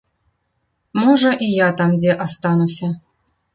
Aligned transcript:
Можа, 1.01 1.31
і 1.47 1.51
я 1.59 1.69
там 1.83 1.89
дзе 2.01 2.17
астануся. 2.27 2.93